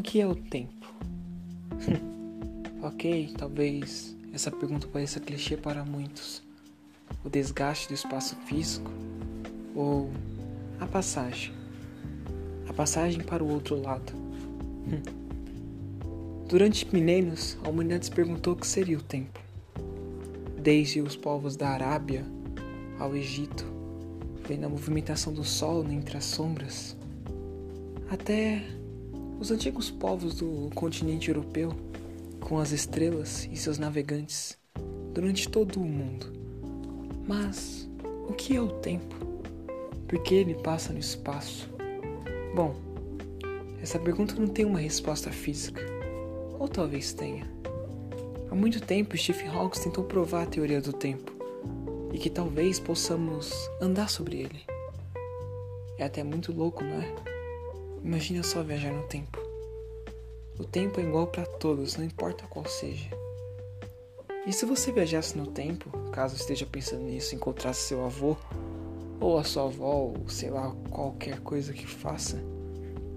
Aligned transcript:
que 0.00 0.20
é 0.20 0.26
o 0.26 0.34
tempo? 0.34 0.86
ok, 2.80 3.34
talvez 3.36 4.16
essa 4.32 4.50
pergunta 4.50 4.88
pareça 4.88 5.20
clichê 5.20 5.56
para 5.56 5.84
muitos. 5.84 6.42
O 7.22 7.28
desgaste 7.28 7.88
do 7.88 7.94
espaço 7.94 8.34
físico 8.46 8.90
ou 9.74 10.10
a 10.80 10.86
passagem. 10.86 11.52
A 12.68 12.72
passagem 12.72 13.22
para 13.22 13.44
o 13.44 13.52
outro 13.52 13.78
lado. 13.78 14.12
Durante 16.48 16.86
milênios, 16.92 17.58
a 17.64 17.68
humanidade 17.68 18.06
se 18.06 18.10
perguntou 18.10 18.54
o 18.54 18.56
que 18.56 18.66
seria 18.66 18.96
o 18.96 19.02
tempo. 19.02 19.38
Desde 20.58 21.00
os 21.00 21.16
povos 21.16 21.56
da 21.56 21.68
Arábia 21.68 22.24
ao 22.98 23.14
Egito, 23.14 23.66
vendo 24.46 24.64
a 24.64 24.68
movimentação 24.68 25.32
do 25.32 25.44
Sol 25.44 25.84
entre 25.90 26.16
as 26.16 26.24
sombras, 26.24 26.96
até 28.10 28.62
os 29.42 29.50
antigos 29.50 29.90
povos 29.90 30.36
do 30.36 30.70
continente 30.72 31.28
europeu, 31.28 31.72
com 32.38 32.60
as 32.60 32.70
estrelas 32.70 33.48
e 33.50 33.56
seus 33.56 33.76
navegantes 33.76 34.56
durante 35.12 35.48
todo 35.48 35.80
o 35.80 35.84
mundo. 35.84 36.32
Mas 37.26 37.90
o 38.28 38.32
que 38.32 38.54
é 38.54 38.60
o 38.60 38.68
tempo? 38.68 39.16
Por 40.06 40.22
que 40.22 40.36
ele 40.36 40.54
passa 40.54 40.92
no 40.92 41.00
espaço? 41.00 41.68
Bom, 42.54 42.76
essa 43.82 43.98
pergunta 43.98 44.36
não 44.36 44.46
tem 44.46 44.64
uma 44.64 44.78
resposta 44.78 45.32
física, 45.32 45.82
ou 46.56 46.68
talvez 46.68 47.12
tenha. 47.12 47.50
Há 48.48 48.54
muito 48.54 48.80
tempo, 48.80 49.18
Stephen 49.18 49.48
Hawking 49.48 49.80
tentou 49.80 50.04
provar 50.04 50.44
a 50.44 50.46
teoria 50.46 50.80
do 50.80 50.92
tempo 50.92 51.32
e 52.12 52.18
que 52.18 52.30
talvez 52.30 52.78
possamos 52.78 53.52
andar 53.80 54.08
sobre 54.08 54.36
ele. 54.36 54.60
É 55.98 56.04
até 56.04 56.22
muito 56.22 56.52
louco, 56.52 56.84
não 56.84 57.02
é? 57.02 57.31
Imagina 58.04 58.42
só 58.42 58.62
viajar 58.62 58.92
no 58.92 59.04
tempo. 59.04 59.38
O 60.58 60.64
tempo 60.64 61.00
é 61.00 61.04
igual 61.04 61.28
para 61.28 61.46
todos, 61.46 61.96
não 61.96 62.04
importa 62.04 62.46
qual 62.48 62.66
seja. 62.66 63.08
E 64.44 64.52
se 64.52 64.66
você 64.66 64.90
viajasse 64.90 65.38
no 65.38 65.46
tempo, 65.46 65.88
caso 66.10 66.34
esteja 66.34 66.66
pensando 66.66 67.04
nisso, 67.04 67.34
encontrasse 67.34 67.82
seu 67.82 68.04
avô, 68.04 68.36
ou 69.20 69.38
a 69.38 69.44
sua 69.44 69.66
avó, 69.66 69.94
ou 69.94 70.28
sei 70.28 70.50
lá, 70.50 70.74
qualquer 70.90 71.38
coisa 71.40 71.72
que 71.72 71.86
faça, 71.86 72.42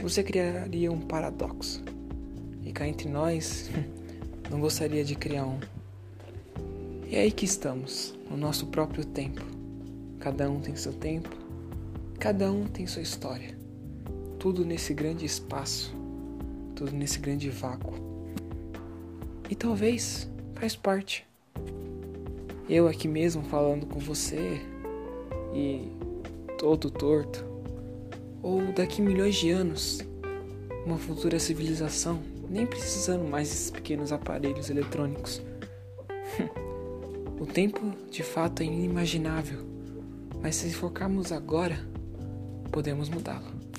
você 0.00 0.20
criaria 0.24 0.90
um 0.90 1.00
paradoxo. 1.00 1.80
E 2.64 2.72
cá 2.72 2.86
entre 2.88 3.08
nós, 3.08 3.70
não 4.50 4.60
gostaria 4.60 5.04
de 5.04 5.14
criar 5.14 5.46
um. 5.46 5.60
E 7.06 7.14
é 7.14 7.20
aí 7.20 7.30
que 7.30 7.44
estamos, 7.44 8.18
no 8.28 8.36
nosso 8.36 8.66
próprio 8.66 9.04
tempo. 9.04 9.42
Cada 10.18 10.50
um 10.50 10.60
tem 10.60 10.74
seu 10.74 10.92
tempo, 10.92 11.30
cada 12.18 12.50
um 12.50 12.66
tem 12.66 12.84
sua 12.86 13.02
história. 13.02 13.61
Tudo 14.42 14.64
nesse 14.64 14.92
grande 14.92 15.24
espaço, 15.24 15.94
tudo 16.74 16.90
nesse 16.90 17.20
grande 17.20 17.48
vácuo. 17.48 17.94
E 19.48 19.54
talvez 19.54 20.28
faz 20.56 20.74
parte. 20.74 21.24
Eu 22.68 22.88
aqui 22.88 23.06
mesmo 23.06 23.44
falando 23.44 23.86
com 23.86 24.00
você 24.00 24.60
e 25.54 25.86
todo 26.58 26.90
torto, 26.90 27.46
ou 28.42 28.72
daqui 28.72 29.00
milhões 29.00 29.36
de 29.36 29.52
anos, 29.52 30.00
uma 30.84 30.98
futura 30.98 31.38
civilização, 31.38 32.20
nem 32.50 32.66
precisando 32.66 33.22
mais 33.22 33.48
desses 33.48 33.70
pequenos 33.70 34.10
aparelhos 34.10 34.68
eletrônicos. 34.68 35.40
o 37.38 37.46
tempo 37.46 37.92
de 38.10 38.24
fato 38.24 38.64
é 38.64 38.66
inimaginável, 38.66 39.60
mas 40.42 40.56
se 40.56 40.74
focarmos 40.74 41.30
agora, 41.30 41.78
podemos 42.72 43.08
mudá-lo. 43.08 43.71